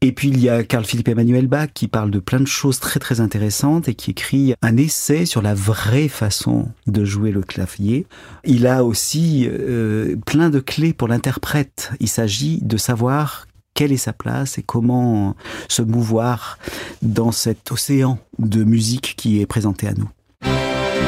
Et 0.00 0.12
puis 0.12 0.28
il 0.28 0.38
y 0.38 0.48
a 0.48 0.62
Carl 0.62 0.84
Philippe 0.84 1.08
Emmanuel 1.08 1.48
Bach 1.48 1.70
qui 1.74 1.88
parle 1.88 2.12
de 2.12 2.20
plein 2.20 2.38
de 2.38 2.46
choses 2.46 2.78
très 2.78 3.00
très 3.00 3.20
intéressantes 3.20 3.88
et 3.88 3.94
qui 3.94 4.12
écrit 4.12 4.54
un 4.62 4.76
essai 4.76 5.26
sur 5.26 5.42
la 5.42 5.54
vraie 5.54 6.06
façon 6.06 6.68
de 6.86 7.04
jouer 7.04 7.32
le 7.32 7.42
clavier. 7.42 8.06
Il 8.44 8.68
a 8.68 8.84
aussi 8.84 9.48
euh, 9.50 10.14
plein 10.24 10.50
de 10.50 10.60
clés 10.60 10.92
pour 10.92 11.08
l'interprète. 11.08 11.90
Il 11.98 12.08
s'agit 12.08 12.60
de 12.62 12.76
savoir 12.76 13.47
quelle 13.78 13.92
est 13.92 13.96
sa 13.96 14.12
place 14.12 14.58
et 14.58 14.64
comment 14.64 15.36
se 15.68 15.82
mouvoir 15.82 16.58
dans 17.00 17.30
cet 17.30 17.70
océan 17.70 18.18
de 18.40 18.64
musique 18.64 19.14
qui 19.16 19.40
est 19.40 19.46
présenté 19.46 19.86
à 19.86 19.92
nous. 19.94 20.08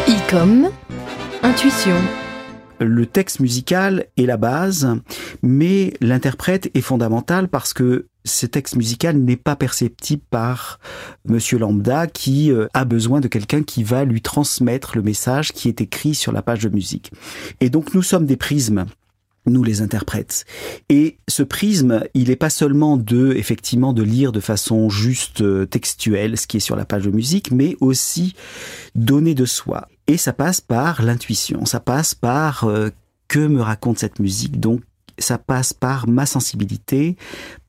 I 0.07 0.17
intuition 1.43 1.97
le 2.79 3.05
texte 3.07 3.41
musical 3.41 4.07
est 4.17 4.25
la 4.25 4.37
base, 4.39 4.89
mais 5.43 5.93
l'interprète 6.00 6.71
est 6.73 6.81
fondamental 6.81 7.49
parce 7.49 7.75
que 7.75 8.07
ce 8.25 8.47
texte 8.47 8.77
musical 8.77 9.19
n'est 9.19 9.37
pas 9.37 9.57
perceptible 9.57 10.23
par 10.31 10.79
monsieur 11.27 11.59
lambda 11.59 12.07
qui 12.07 12.50
euh, 12.53 12.69
a 12.73 12.87
besoin 12.87 13.21
de 13.21 13.29
quelqu'un 13.29 13.62
qui 13.62 13.83
va 13.83 14.05
lui 14.05 14.23
transmettre 14.23 14.97
le 14.97 15.03
message 15.03 15.53
qui 15.53 15.69
est 15.69 15.81
écrit 15.81 16.15
sur 16.15 16.33
la 16.33 16.41
page 16.41 16.61
de 16.61 16.69
musique. 16.71 17.12
Et 17.61 17.69
donc 17.69 17.93
nous 17.95 18.03
sommes 18.03 18.27
des 18.27 18.37
prismes 18.37 18.87
nous 19.47 19.62
les 19.62 19.82
interprètes. 19.82 20.44
Et 20.88 21.18
ce 21.28 21.42
prisme, 21.42 22.04
il 22.14 22.28
n'est 22.28 22.37
pas 22.37 22.50
seulement 22.50 22.97
de, 22.97 23.32
effectivement, 23.37 23.92
de 23.92 24.02
lire 24.02 24.32
de 24.32 24.40
façon 24.40 24.88
juste 24.90 25.40
euh, 25.40 25.66
textuelle 25.66 26.37
ce 26.37 26.47
qui 26.47 26.59
est 26.59 26.61
sur 26.61 26.76
la 26.76 26.85
page 26.85 27.04
de 27.04 27.11
musique, 27.11 27.50
mais 27.50 27.76
aussi 27.80 28.35
donner 28.94 29.35
de 29.35 29.44
soi. 29.47 29.88
Et 30.06 30.16
ça 30.16 30.32
passe 30.32 30.61
par 30.61 31.02
l'intuition, 31.02 31.64
ça 31.64 31.80
passe 31.80 32.14
par 32.14 32.64
euh, 32.64 32.90
que 33.28 33.47
me 33.47 33.62
raconte 33.62 33.99
cette 33.99 34.18
musique, 34.18 34.59
donc 34.59 34.82
ça 35.18 35.38
passe 35.38 35.73
par 35.73 36.09
ma 36.09 36.26
sensibilité, 36.26 37.16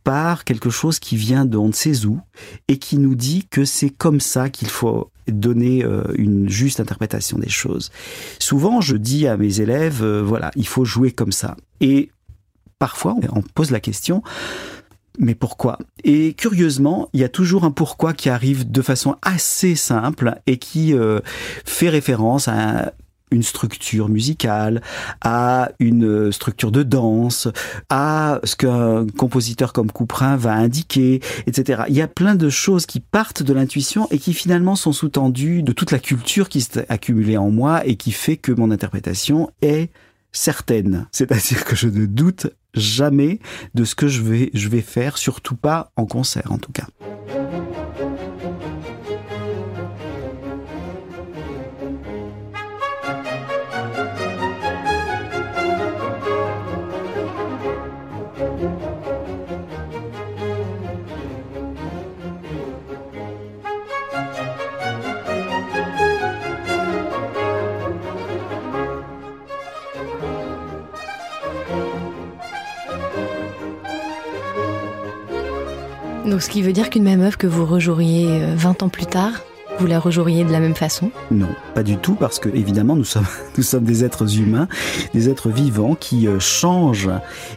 par 0.03 0.43
quelque 0.43 0.69
chose 0.69 0.99
qui 0.99 1.15
vient 1.15 1.45
de 1.45 1.57
on 1.57 1.67
ne 1.67 1.73
sait 1.73 2.05
où 2.05 2.19
et 2.67 2.77
qui 2.77 2.97
nous 2.97 3.15
dit 3.15 3.47
que 3.49 3.65
c'est 3.65 3.89
comme 3.89 4.19
ça 4.19 4.49
qu'il 4.49 4.69
faut 4.69 5.10
donner 5.27 5.83
euh, 5.83 6.03
une 6.15 6.49
juste 6.49 6.79
interprétation 6.79 7.37
des 7.37 7.49
choses. 7.49 7.91
Souvent, 8.39 8.81
je 8.81 8.95
dis 8.97 9.27
à 9.27 9.37
mes 9.37 9.61
élèves, 9.61 10.03
euh, 10.03 10.21
voilà, 10.21 10.51
il 10.55 10.67
faut 10.67 10.85
jouer 10.85 11.11
comme 11.11 11.31
ça. 11.31 11.55
Et 11.79 12.11
parfois, 12.79 13.15
on 13.33 13.41
pose 13.41 13.71
la 13.71 13.79
question, 13.79 14.23
mais 15.19 15.35
pourquoi? 15.35 15.77
Et 16.03 16.33
curieusement, 16.33 17.09
il 17.13 17.19
y 17.19 17.23
a 17.23 17.29
toujours 17.29 17.63
un 17.63 17.71
pourquoi 17.71 18.13
qui 18.13 18.29
arrive 18.29 18.69
de 18.69 18.81
façon 18.81 19.15
assez 19.21 19.75
simple 19.75 20.35
et 20.47 20.57
qui 20.57 20.93
euh, 20.93 21.19
fait 21.65 21.89
référence 21.89 22.47
à 22.47 22.93
une 23.31 23.43
structure 23.43 24.09
musicale, 24.09 24.81
à 25.21 25.71
une 25.79 26.31
structure 26.31 26.71
de 26.71 26.83
danse, 26.83 27.47
à 27.89 28.39
ce 28.43 28.55
qu'un 28.55 29.07
compositeur 29.17 29.73
comme 29.73 29.91
Couperin 29.91 30.35
va 30.35 30.53
indiquer, 30.53 31.21
etc. 31.47 31.83
Il 31.89 31.95
y 31.95 32.01
a 32.01 32.07
plein 32.07 32.35
de 32.35 32.50
choses 32.50 32.85
qui 32.85 33.00
partent 33.00 33.43
de 33.43 33.53
l'intuition 33.53 34.07
et 34.11 34.19
qui 34.19 34.33
finalement 34.33 34.75
sont 34.75 34.91
sous-tendues 34.91 35.63
de 35.63 35.71
toute 35.71 35.91
la 35.91 36.00
culture 36.00 36.50
qui 36.50 36.61
s'est 36.61 36.85
accumulée 36.89 37.38
en 37.38 37.50
moi 37.50 37.85
et 37.85 37.95
qui 37.95 38.11
fait 38.11 38.38
que 38.38 38.51
mon 38.51 38.71
interprétation 38.71 39.50
est 39.61 39.89
certaine. 40.31 41.07
C'est-à-dire 41.11 41.65
que 41.65 41.75
je 41.75 41.88
ne 41.88 42.05
doute 42.05 42.47
jamais 42.73 43.39
de 43.75 43.83
ce 43.83 43.95
que 43.95 44.07
je 44.07 44.21
vais, 44.21 44.50
je 44.53 44.69
vais 44.69 44.81
faire, 44.81 45.17
surtout 45.17 45.55
pas 45.55 45.91
en 45.95 46.05
concert 46.05 46.51
en 46.51 46.57
tout 46.57 46.71
cas. 46.71 46.88
Donc 76.31 76.41
ce 76.41 76.50
qui 76.50 76.61
veut 76.61 76.71
dire 76.71 76.89
qu'une 76.89 77.03
même 77.03 77.19
œuvre 77.19 77.38
que 77.38 77.45
vous 77.45 77.65
rejoueriez 77.65 78.55
20 78.55 78.81
euh, 78.81 78.85
ans 78.85 78.89
plus 78.89 79.05
tard, 79.05 79.33
vous 79.81 79.88
la 79.88 80.00
rejoueriez 80.00 80.43
de 80.43 80.51
la 80.51 80.59
même 80.59 80.75
façon? 80.75 81.09
Non, 81.31 81.47
pas 81.73 81.81
du 81.81 81.97
tout, 81.97 82.13
parce 82.13 82.38
que 82.38 82.50
évidemment 82.50 82.95
nous 83.57 83.63
sommes 83.63 83.83
des 83.83 84.05
êtres 84.05 84.38
humains, 84.38 84.67
des 85.15 85.27
êtres 85.27 85.50
vivants 85.50 85.95
qui 85.95 86.27
euh, 86.27 86.39
changent, 86.39 87.09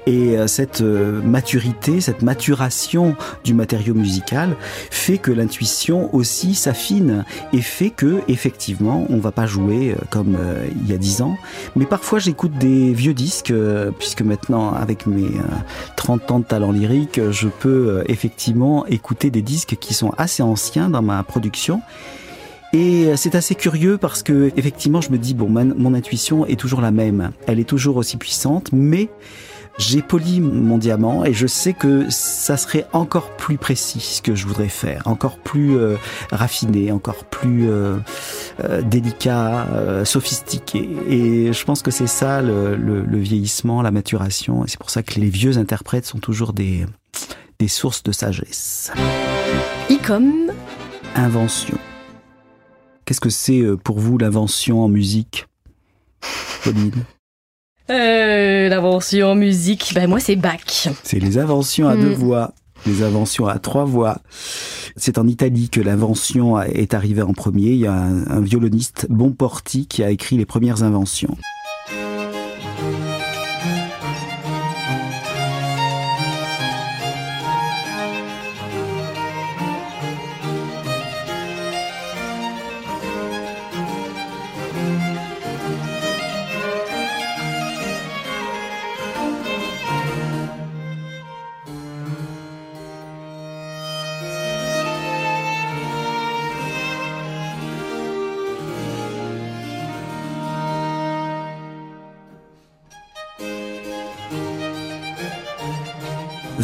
et 0.07 0.39
euh, 0.39 0.47
cette 0.47 0.81
maturité, 0.81 2.01
cette 2.01 2.23
maturation 2.23 3.15
du 3.45 3.53
matériau 3.53 3.93
musical 3.93 4.57
fait 4.91 5.19
que 5.19 5.31
l'intuition 5.31 6.15
aussi 6.15 6.55
s'affine 6.55 7.25
et 7.53 7.61
fait 7.61 7.91
que 7.91 8.21
effectivement 8.29 9.07
on 9.11 9.19
va 9.19 9.31
pas 9.31 9.45
jouer 9.47 9.95
comme 10.09 10.39
il 10.83 10.91
y 10.91 10.95
a 10.95 10.99
dix 10.99 11.21
ans, 11.21 11.37
mais 11.77 11.85
parfois 11.85 12.19
j'écoute 12.19 12.53
des 12.59 12.93
vieux 12.93 13.15
disques 13.15 13.53
puisque 13.99 14.23
maintenant 14.23 14.73
avec 14.73 15.07
mes 15.07 15.31
30 15.97 16.31
ans 16.31 16.39
de 16.39 16.45
talent 16.45 16.73
lyrique, 16.73 17.21
je 17.31 17.49
peux 17.49 18.05
effectivement 18.07 18.87
écouter 18.87 19.31
des 19.31 19.43
disques 19.43 19.77
qui 19.81 19.95
sont 19.95 20.13
assez 20.17 20.43
anciens 20.43 20.89
dans 20.89 21.03
ma 21.03 21.23
production 21.23 21.83
et 22.75 23.17
c'est 23.17 23.37
assez 23.37 23.55
curieux 23.55 23.99
parce 23.99 24.25
que 24.25 24.51
effectivement, 24.57 25.01
je 25.01 25.11
me 25.11 25.17
dis 25.17 25.33
bon, 25.33 25.49
mon 25.49 25.95
intuition 25.95 26.45
est 26.45 26.59
toujours 26.59 26.81
la 26.81 26.91
même, 26.91 27.31
elle 27.47 27.61
est 27.61 27.69
toujours 27.69 27.97
aussi 27.97 28.17
puissante, 28.17 28.71
mais 28.73 29.09
j'ai 29.79 30.03
poli 30.03 30.41
mon 30.41 30.77
diamant 30.77 31.25
et 31.25 31.33
je 31.33 31.47
sais 31.47 31.73
que 31.73 32.07
ça 32.11 32.57
serait 32.57 32.87
encore 32.93 33.31
plus 33.37 33.59
précis 33.59 34.01
ce 34.01 34.23
que 34.23 34.35
je 34.35 34.47
voudrais 34.47 34.69
faire, 34.69 35.03
encore 35.07 35.39
plus 35.39 35.77
euh, 35.77 35.95
raffiné, 36.33 36.91
encore 36.91 37.25
plus 37.25 37.71
euh, 37.71 37.97
euh, 38.65 38.83
délicat, 38.83 39.69
sophistiqué. 40.05 40.89
Et 41.09 41.53
je 41.53 41.65
pense 41.65 41.81
que 41.81 41.93
c'est 41.93 42.09
ça 42.09 42.43
le, 42.43 42.75
le, 42.77 43.19
vieillissement, 43.19 43.83
la 43.83 43.93
maturation. 43.93 44.65
Et 44.65 44.69
c'est 44.69 44.81
pour 44.81 44.91
ça 44.91 45.05
que 45.05 45.21
les 45.21 45.29
vieux 45.29 45.59
interprètes 45.59 46.07
sont 46.07 46.19
toujours 46.19 46.53
des, 46.53 46.87
des 47.61 47.69
sources 47.69 48.03
de 48.03 48.11
sagesse. 48.11 48.93
Comme 50.07 50.53
Invention. 51.15 51.79
Qu'est-ce 53.05 53.21
que 53.21 53.31
c'est 53.31 53.61
euh, 53.61 53.77
pour 53.77 53.99
vous 53.99 54.17
l'invention 54.17 54.83
en 54.83 54.89
musique, 54.89 55.47
Pauline? 56.63 57.05
Euh, 57.91 58.69
L'invention 58.69 59.29
en 59.29 59.35
musique, 59.35 59.93
ben 59.95 60.09
moi 60.09 60.21
c'est 60.21 60.37
Bach. 60.37 60.89
C'est 61.03 61.19
les 61.19 61.37
inventions 61.37 61.87
à 61.87 61.97
deux 61.97 62.11
hmm. 62.11 62.15
voix, 62.15 62.55
les 62.87 63.03
inventions 63.03 63.47
à 63.47 63.59
trois 63.59 63.85
voix. 63.85 64.21
C'est 64.97 65.19
en 65.19 65.27
Italie 65.27 65.69
que 65.69 65.83
l'invention 65.83 66.61
est 66.63 66.95
arrivée 66.95 67.23
en 67.23 67.35
premier. 67.35 67.73
Il 67.73 67.81
y 67.81 67.87
a 67.87 67.93
un, 67.93 68.27
un 68.27 68.41
violoniste, 68.41 69.07
Bonporti, 69.11 69.87
qui 69.87 70.03
a 70.03 70.11
écrit 70.11 70.39
les 70.39 70.47
premières 70.47 70.83
inventions. 70.83 71.37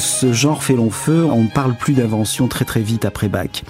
Ce 0.00 0.32
genre 0.32 0.64
fait 0.64 0.74
long 0.74 0.90
feu, 0.90 1.24
on 1.24 1.44
ne 1.44 1.48
parle 1.48 1.76
plus 1.76 1.94
d'invention 1.94 2.48
très 2.48 2.64
très 2.64 2.80
vite 2.80 3.04
après 3.04 3.28
Bach. 3.28 3.62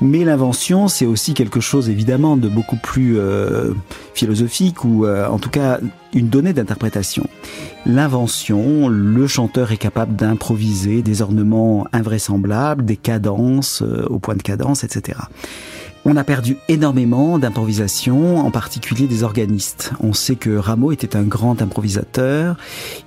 Mais 0.00 0.22
l'invention, 0.24 0.86
c'est 0.86 1.06
aussi 1.06 1.34
quelque 1.34 1.60
chose 1.60 1.88
évidemment 1.88 2.36
de 2.36 2.48
beaucoup 2.48 2.76
plus 2.76 3.18
euh, 3.18 3.72
philosophique 4.14 4.84
ou 4.84 5.04
euh, 5.04 5.26
en 5.26 5.38
tout 5.38 5.50
cas 5.50 5.80
une 6.14 6.28
donnée 6.28 6.52
d'interprétation. 6.52 7.26
L'invention, 7.84 8.88
le 8.88 9.26
chanteur 9.26 9.72
est 9.72 9.76
capable 9.76 10.14
d'improviser 10.14 11.02
des 11.02 11.22
ornements 11.22 11.86
invraisemblables, 11.92 12.84
des 12.84 12.96
cadences 12.96 13.82
euh, 13.82 14.06
au 14.08 14.18
point 14.18 14.36
de 14.36 14.42
cadence, 14.42 14.84
etc. 14.84 15.18
On 16.04 16.16
a 16.16 16.24
perdu 16.24 16.56
énormément 16.68 17.38
d'improvisation, 17.38 18.38
en 18.38 18.50
particulier 18.50 19.06
des 19.06 19.24
organistes. 19.24 19.92
On 20.00 20.12
sait 20.12 20.36
que 20.36 20.56
Rameau 20.56 20.92
était 20.92 21.16
un 21.16 21.22
grand 21.22 21.60
improvisateur. 21.60 22.56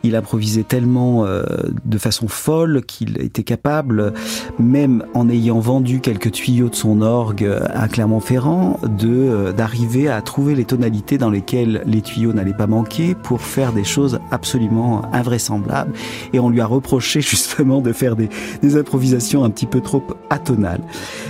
Il 0.04 0.15
improvisait 0.15 0.63
tellement 0.63 1.25
euh, 1.25 1.43
de 1.86 1.97
façon 1.97 2.27
folle 2.27 2.84
qu'il 2.86 3.19
était 3.21 3.43
capable, 3.43 4.13
même 4.60 5.06
en 5.13 5.30
ayant 5.30 5.60
vendu 5.60 6.01
quelques 6.01 6.32
tuyaux 6.32 6.69
de 6.69 6.75
son 6.75 7.01
orgue 7.01 7.49
à 7.73 7.88
Clermont-Ferrand, 7.88 8.80
de 8.84 9.10
euh, 9.10 9.51
d'arriver 9.51 10.10
à 10.10 10.21
trouver 10.21 10.54
les 10.54 10.65
tonalités 10.65 11.17
dans 11.17 11.30
lesquelles 11.30 11.82
les 11.86 12.01
tuyaux 12.01 12.34
n'allaient 12.34 12.54
pas 12.54 12.67
manquer 12.67 13.15
pour 13.15 13.41
faire 13.41 13.71
des 13.71 13.86
choses 13.86 14.19
absolument 14.32 15.01
invraisemblables. 15.13 15.93
Et 16.34 16.39
on 16.39 16.49
lui 16.49 16.62
a 16.62 16.65
reproché 16.65 17.21
justement 17.32 17.82
de 17.82 17.93
faire 17.93 18.15
des, 18.15 18.30
des 18.62 18.75
improvisations 18.75 19.43
un 19.43 19.49
petit 19.49 19.65
peu 19.65 19.82
trop 19.82 20.04
atonales. 20.30 20.82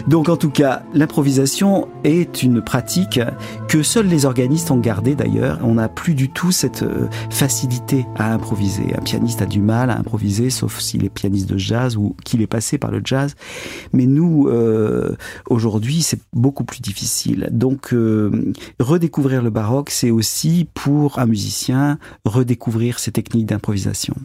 Donc 0.07 0.27
en 0.27 0.37
tout 0.37 0.49
cas, 0.49 0.81
l'improvisation 0.93 1.50
est 2.03 2.43
une 2.43 2.61
pratique 2.61 3.19
que 3.67 3.83
seuls 3.83 4.07
les 4.07 4.25
organistes 4.25 4.71
ont 4.71 4.77
gardée 4.77 5.15
d'ailleurs. 5.15 5.59
On 5.63 5.75
n'a 5.75 5.89
plus 5.89 6.13
du 6.13 6.29
tout 6.29 6.51
cette 6.51 6.83
euh, 6.83 7.07
facilité 7.29 8.05
à 8.15 8.33
improviser. 8.33 8.95
Un 8.97 9.01
pianiste 9.01 9.41
a 9.41 9.45
du 9.45 9.59
mal 9.61 9.89
à 9.89 9.97
improviser, 9.97 10.49
sauf 10.49 10.79
s'il 10.79 11.03
est 11.03 11.09
pianiste 11.09 11.49
de 11.49 11.57
jazz 11.57 11.97
ou 11.97 12.15
qu'il 12.23 12.41
est 12.41 12.47
passé 12.47 12.77
par 12.77 12.91
le 12.91 13.01
jazz. 13.03 13.35
Mais 13.91 14.05
nous, 14.05 14.47
euh, 14.47 15.15
aujourd'hui, 15.49 16.01
c'est 16.01 16.19
beaucoup 16.33 16.63
plus 16.63 16.79
difficile. 16.79 17.49
Donc, 17.51 17.93
euh, 17.93 18.53
redécouvrir 18.79 19.41
le 19.41 19.49
baroque, 19.49 19.89
c'est 19.89 20.11
aussi 20.11 20.67
pour 20.73 21.19
un 21.19 21.25
musicien 21.25 21.99
redécouvrir 22.23 22.99
ses 22.99 23.11
techniques 23.11 23.47
d'improvisation. 23.47 24.15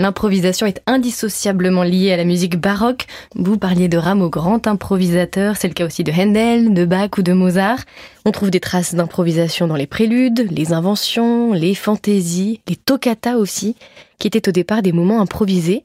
L'improvisation 0.00 0.64
est 0.64 0.80
indissociablement 0.86 1.82
liée 1.82 2.10
à 2.10 2.16
la 2.16 2.24
musique 2.24 2.58
baroque. 2.58 3.04
Vous 3.34 3.58
parliez 3.58 3.86
de 3.86 3.98
Rameau, 3.98 4.30
grand 4.30 4.66
improvisateur, 4.66 5.58
c'est 5.58 5.68
le 5.68 5.74
cas 5.74 5.84
aussi 5.84 6.04
de 6.04 6.10
Handel, 6.10 6.72
de 6.72 6.86
Bach 6.86 7.10
ou 7.18 7.22
de 7.22 7.34
Mozart. 7.34 7.80
On 8.24 8.30
trouve 8.30 8.50
des 8.50 8.60
traces 8.60 8.94
d'improvisation 8.94 9.66
dans 9.66 9.76
les 9.76 9.86
préludes, 9.86 10.48
les 10.50 10.72
inventions, 10.72 11.52
les 11.52 11.74
fantaisies, 11.74 12.62
les 12.66 12.76
toccatas 12.76 13.36
aussi, 13.36 13.76
qui 14.18 14.26
étaient 14.26 14.48
au 14.48 14.52
départ 14.52 14.80
des 14.80 14.92
moments 14.92 15.20
improvisés. 15.20 15.84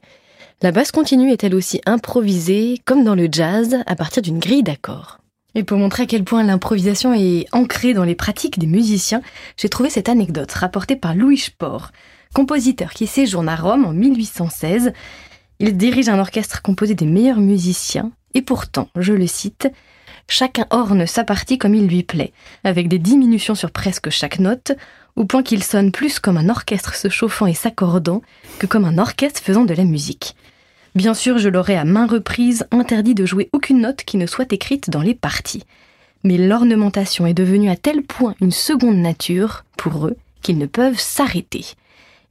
La 0.62 0.72
basse 0.72 0.92
continue 0.92 1.30
est 1.30 1.44
elle 1.44 1.54
aussi 1.54 1.82
improvisée, 1.84 2.80
comme 2.86 3.04
dans 3.04 3.14
le 3.14 3.28
jazz, 3.30 3.76
à 3.84 3.96
partir 3.96 4.22
d'une 4.22 4.38
grille 4.38 4.62
d'accords? 4.62 5.18
Et 5.54 5.62
pour 5.62 5.76
montrer 5.76 6.04
à 6.04 6.06
quel 6.06 6.24
point 6.24 6.42
l'improvisation 6.42 7.12
est 7.12 7.44
ancrée 7.52 7.92
dans 7.92 8.04
les 8.04 8.14
pratiques 8.14 8.58
des 8.58 8.66
musiciens, 8.66 9.20
j'ai 9.58 9.68
trouvé 9.68 9.90
cette 9.90 10.08
anecdote 10.08 10.52
rapportée 10.52 10.96
par 10.96 11.14
Louis 11.14 11.36
Sport 11.36 11.90
compositeur 12.34 12.92
qui 12.92 13.06
séjourne 13.06 13.48
à 13.48 13.56
Rome 13.56 13.84
en 13.84 13.92
1816. 13.92 14.92
Il 15.58 15.76
dirige 15.76 16.08
un 16.08 16.18
orchestre 16.18 16.62
composé 16.62 16.94
des 16.94 17.06
meilleurs 17.06 17.40
musiciens, 17.40 18.12
et 18.34 18.42
pourtant, 18.42 18.88
je 18.96 19.12
le 19.12 19.26
cite, 19.26 19.68
Chacun 20.28 20.66
orne 20.70 21.06
sa 21.06 21.24
partie 21.24 21.56
comme 21.56 21.74
il 21.74 21.86
lui 21.86 22.02
plaît, 22.02 22.32
avec 22.64 22.88
des 22.88 22.98
diminutions 22.98 23.54
sur 23.54 23.70
presque 23.70 24.10
chaque 24.10 24.40
note, 24.40 24.72
au 25.14 25.24
point 25.24 25.42
qu'il 25.42 25.62
sonne 25.62 25.92
plus 25.92 26.18
comme 26.18 26.36
un 26.36 26.48
orchestre 26.48 26.94
se 26.94 27.08
chauffant 27.08 27.46
et 27.46 27.54
s'accordant 27.54 28.22
que 28.58 28.66
comme 28.66 28.84
un 28.84 28.98
orchestre 28.98 29.40
faisant 29.40 29.64
de 29.64 29.74
la 29.74 29.84
musique. 29.84 30.34
Bien 30.94 31.14
sûr, 31.14 31.38
je 31.38 31.48
leur 31.48 31.68
ai 31.70 31.76
à 31.76 31.84
main 31.84 32.06
reprise 32.06 32.66
interdit 32.70 33.14
de 33.14 33.26
jouer 33.26 33.48
aucune 33.52 33.80
note 33.80 34.02
qui 34.04 34.16
ne 34.16 34.26
soit 34.26 34.52
écrite 34.52 34.90
dans 34.90 35.02
les 35.02 35.14
parties. 35.14 35.64
Mais 36.24 36.38
l'ornementation 36.38 37.26
est 37.26 37.34
devenue 37.34 37.70
à 37.70 37.76
tel 37.76 38.02
point 38.02 38.34
une 38.40 38.50
seconde 38.50 38.96
nature 38.96 39.64
pour 39.76 40.06
eux 40.06 40.16
qu'ils 40.42 40.58
ne 40.58 40.66
peuvent 40.66 40.98
s'arrêter. 40.98 41.64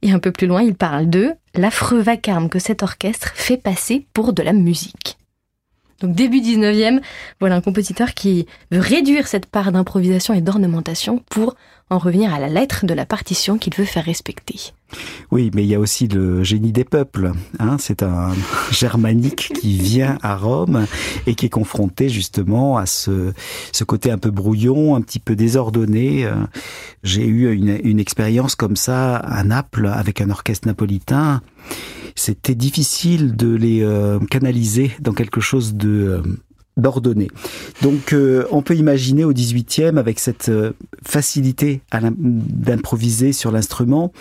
Et 0.06 0.12
un 0.12 0.20
peu 0.20 0.30
plus 0.30 0.46
loin, 0.46 0.62
il 0.62 0.76
parle 0.76 1.10
de 1.10 1.32
l'affreux 1.56 1.98
vacarme 1.98 2.48
que 2.48 2.60
cet 2.60 2.84
orchestre 2.84 3.32
fait 3.34 3.56
passer 3.56 4.06
pour 4.14 4.32
de 4.32 4.40
la 4.44 4.52
musique. 4.52 5.18
Donc 6.00 6.14
début 6.14 6.38
19e, 6.38 7.00
voilà 7.40 7.56
un 7.56 7.60
compositeur 7.60 8.14
qui 8.14 8.46
veut 8.70 8.78
réduire 8.78 9.26
cette 9.26 9.46
part 9.46 9.72
d'improvisation 9.72 10.32
et 10.32 10.40
d'ornementation 10.40 11.24
pour 11.28 11.56
en 11.88 11.98
revenir 11.98 12.34
à 12.34 12.40
la 12.40 12.48
lettre 12.48 12.84
de 12.84 12.94
la 12.94 13.06
partition 13.06 13.58
qu'il 13.58 13.74
veut 13.74 13.84
faire 13.84 14.04
respecter. 14.04 14.72
Oui, 15.30 15.50
mais 15.54 15.62
il 15.62 15.68
y 15.68 15.74
a 15.74 15.80
aussi 15.80 16.08
le 16.08 16.42
génie 16.42 16.72
des 16.72 16.84
peuples. 16.84 17.32
Hein. 17.58 17.76
C'est 17.78 18.02
un 18.02 18.32
germanique 18.70 19.52
qui 19.60 19.78
vient 19.78 20.18
à 20.22 20.36
Rome 20.36 20.86
et 21.26 21.34
qui 21.34 21.46
est 21.46 21.50
confronté 21.50 22.08
justement 22.08 22.76
à 22.76 22.86
ce, 22.86 23.32
ce 23.72 23.84
côté 23.84 24.10
un 24.10 24.18
peu 24.18 24.30
brouillon, 24.30 24.96
un 24.96 25.00
petit 25.00 25.20
peu 25.20 25.36
désordonné. 25.36 26.28
J'ai 27.04 27.26
eu 27.26 27.52
une, 27.52 27.78
une 27.84 28.00
expérience 28.00 28.56
comme 28.56 28.76
ça 28.76 29.16
à 29.16 29.44
Naples 29.44 29.86
avec 29.86 30.20
un 30.20 30.30
orchestre 30.30 30.66
napolitain 30.66 31.40
c'était 32.16 32.54
difficile 32.54 33.36
de 33.36 33.54
les 33.54 33.82
euh, 33.82 34.18
canaliser 34.18 34.90
dans 35.00 35.12
quelque 35.12 35.40
chose 35.40 35.74
de 35.74 35.88
euh, 35.88 36.22
d'ordonné. 36.76 37.28
Donc 37.82 38.12
euh, 38.12 38.46
on 38.50 38.62
peut 38.62 38.76
imaginer 38.76 39.24
au 39.24 39.32
18e 39.32 39.96
avec 39.98 40.18
cette 40.18 40.50
facilité 41.04 41.80
d'improviser 41.92 43.32
sur 43.32 43.50
l'instrument 43.50 44.12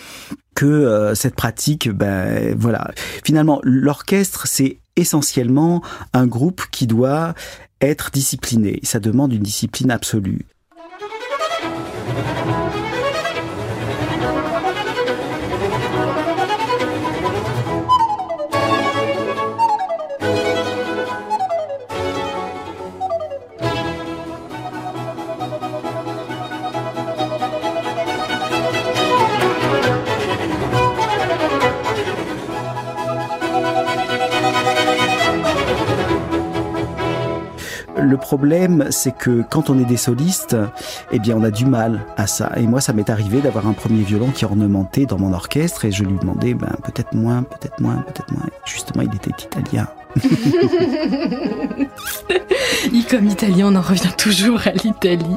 que 0.55 1.11
cette 1.15 1.35
pratique 1.35 1.89
ben 1.89 2.55
voilà, 2.57 2.91
finalement 3.23 3.59
l'orchestre 3.63 4.47
c'est 4.47 4.77
essentiellement 4.95 5.81
un 6.13 6.27
groupe 6.27 6.63
qui 6.71 6.87
doit 6.87 7.33
être 7.81 8.11
discipliné, 8.11 8.79
ça 8.83 8.99
demande 8.99 9.33
une 9.33 9.43
discipline 9.43 9.91
absolue. 9.91 10.45
Le 38.15 38.21
problème, 38.21 38.85
c'est 38.91 39.13
que 39.13 39.43
quand 39.49 39.69
on 39.69 39.77
est 39.77 39.83
des 39.83 39.97
solistes, 39.97 40.55
eh 41.11 41.19
bien, 41.19 41.35
on 41.35 41.43
a 41.43 41.51
du 41.51 41.65
mal 41.65 41.99
à 42.15 42.27
ça. 42.27 42.53
Et 42.55 42.61
moi, 42.61 42.79
ça 42.79 42.93
m'est 42.93 43.09
arrivé 43.09 43.41
d'avoir 43.41 43.67
un 43.67 43.73
premier 43.73 44.03
violon 44.03 44.29
qui 44.29 44.45
ornementait 44.45 45.05
dans 45.05 45.19
mon 45.19 45.33
orchestre 45.33 45.83
et 45.83 45.91
je 45.91 46.05
lui 46.05 46.17
demandais, 46.17 46.53
ben, 46.53 46.73
peut-être 46.85 47.13
moins, 47.13 47.43
peut-être 47.43 47.81
moins, 47.81 48.05
peut-être 48.07 48.31
moins. 48.31 48.45
Justement, 48.63 49.03
il 49.03 49.13
était 49.13 49.33
italien. 49.43 49.89
comme 53.09 53.27
italien, 53.27 53.67
on 53.67 53.75
en 53.75 53.81
revient 53.81 54.13
toujours 54.17 54.61
à 54.65 54.71
l'Italie. 54.71 55.35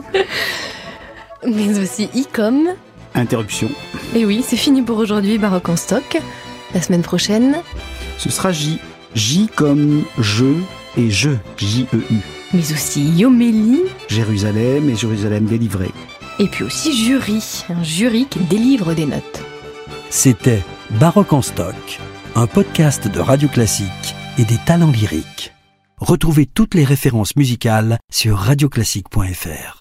Mais 1.45 1.81
aussi 1.81 2.11
I 2.15 2.29
comme... 2.33 2.69
Interruption. 3.17 3.71
Et 4.15 4.25
oui, 4.25 4.45
c'est 4.47 4.57
fini 4.57 4.83
pour 4.83 4.99
aujourd'hui, 4.99 5.39
Baroque 5.39 5.69
en 5.69 5.77
stock. 5.77 6.17
La 6.75 6.81
semaine 6.81 7.03
prochaine... 7.03 7.57
Ce 8.19 8.31
sera 8.31 8.53
J. 8.53 8.79
J 9.17 9.51
comme 9.57 10.05
je 10.19 10.55
et 10.97 11.11
je, 11.11 11.31
J-E-U 11.57 12.38
mais 12.53 12.73
aussi 12.73 13.11
Yomélie, 13.11 13.83
Jérusalem 14.09 14.89
et 14.91 14.97
Jérusalem 14.97 15.47
délivré. 15.47 15.91
Et 16.39 16.47
puis 16.47 16.65
aussi 16.65 16.97
jury, 16.97 17.43
un 17.69 17.83
jury 17.83 18.27
qui 18.29 18.39
délivre 18.41 18.95
des 18.95 19.07
notes. 19.07 19.43
C'était 20.11 20.63
Baroque 20.99 21.33
en 21.33 21.43
stock, 21.43 22.01
un 22.35 22.47
podcast 22.47 23.09
de 23.09 23.21
radio 23.21 23.49
classique 23.49 24.15
et 24.39 24.45
des 24.45 24.59
talents 24.65 24.91
lyriques. 24.91 25.53
Retrouvez 25.99 26.47
toutes 26.47 26.75
les 26.75 26.85
références 26.85 27.37
musicales 27.37 27.99
sur 28.11 28.39
radioclassique.fr. 28.39 29.77